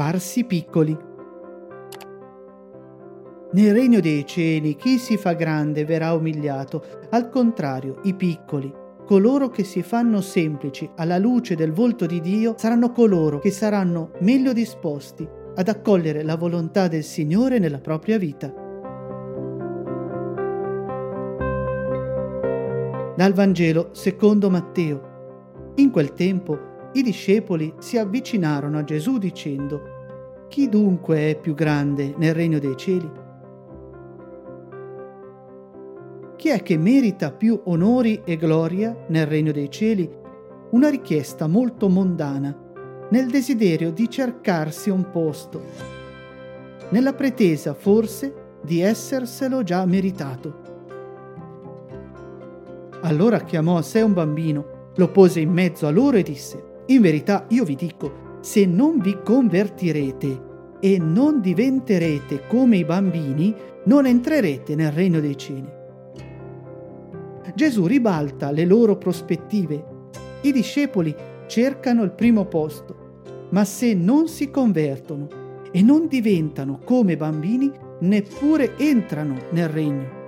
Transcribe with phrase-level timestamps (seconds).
[0.00, 0.96] Farsi piccoli.
[3.52, 8.72] Nel regno dei cieli chi si fa grande verrà umiliato, al contrario i piccoli,
[9.04, 14.12] coloro che si fanno semplici alla luce del volto di Dio, saranno coloro che saranno
[14.20, 18.50] meglio disposti ad accogliere la volontà del Signore nella propria vita.
[23.14, 25.72] Dal Vangelo secondo Matteo.
[25.74, 29.98] In quel tempo i discepoli si avvicinarono a Gesù dicendo,
[30.48, 33.10] Chi dunque è più grande nel regno dei cieli?
[36.34, 40.10] Chi è che merita più onori e gloria nel regno dei cieli?
[40.70, 42.56] Una richiesta molto mondana,
[43.10, 45.60] nel desiderio di cercarsi un posto,
[46.90, 50.60] nella pretesa forse di esserselo già meritato.
[53.02, 57.00] Allora chiamò a sé un bambino, lo pose in mezzo a loro e disse, In
[57.00, 60.48] verità io vi dico, se non vi convertirete
[60.80, 65.68] e non diventerete come i bambini, non entrerete nel regno dei cieli.
[67.54, 69.84] Gesù ribalta le loro prospettive.
[70.42, 71.14] I discepoli
[71.46, 72.96] cercano il primo posto,
[73.50, 75.28] ma se non si convertono
[75.70, 80.18] e non diventano come bambini, neppure entrano nel regno.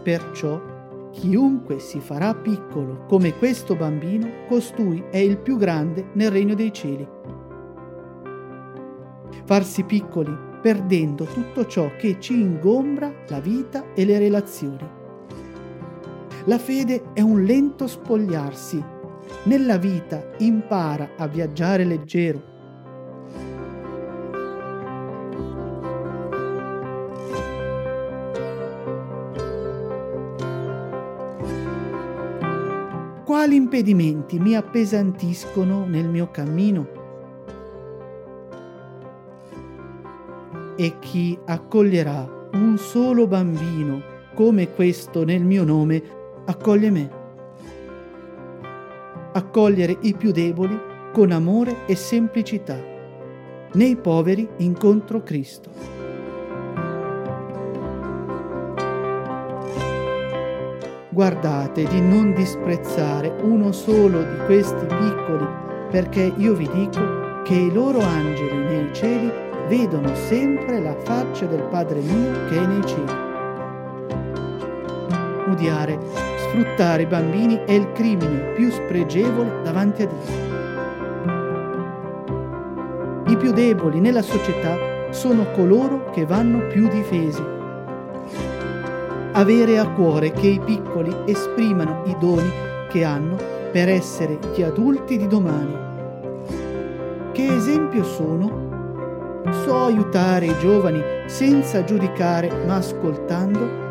[0.00, 0.73] Perciò
[1.14, 6.72] chiunque si farà piccolo come questo bambino, costui è il più grande nel regno dei
[6.72, 7.08] cieli.
[9.44, 14.88] Farsi piccoli perdendo tutto ciò che ci ingombra la vita e le relazioni.
[16.46, 18.82] La fede è un lento spogliarsi.
[19.44, 22.53] Nella vita impara a viaggiare leggero.
[33.44, 36.86] Quali impedimenti mi appesantiscono nel mio cammino?
[40.76, 44.00] e chi accoglierà un solo bambino
[44.34, 46.02] come questo nel mio nome,
[46.46, 47.10] accoglie me.
[49.34, 50.80] Accogliere i più deboli
[51.12, 52.82] con amore e semplicità.
[53.74, 55.93] Nei poveri incontro Cristo.
[61.14, 65.46] Guardate di non disprezzare uno solo di questi piccoli,
[65.88, 69.30] perché io vi dico che i loro angeli nei cieli
[69.68, 73.12] vedono sempre la faccia del Padre mio che è nei cieli.
[75.52, 76.00] Odiare,
[76.48, 80.42] sfruttare i bambini è il crimine più spregevole davanti a Dio.
[83.28, 84.76] I più deboli nella società
[85.10, 87.62] sono coloro che vanno più difesi.
[89.36, 92.48] Avere a cuore che i piccoli esprimano i doni
[92.88, 93.34] che hanno
[93.72, 95.76] per essere gli adulti di domani.
[97.32, 103.82] Che esempio sono so aiutare i giovani senza giudicare ma ascoltando?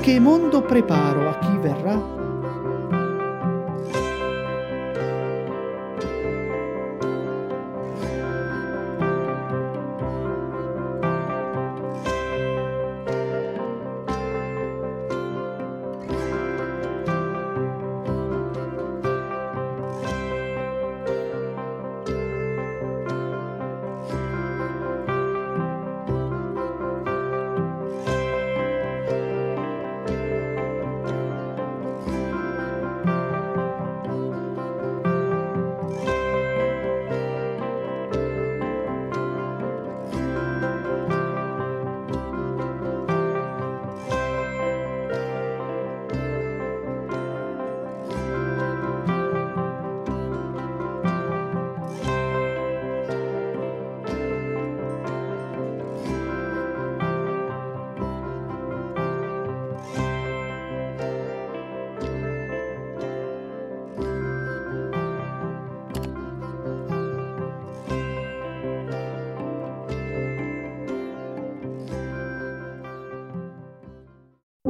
[0.00, 2.23] Che mondo preparo a chi verrà?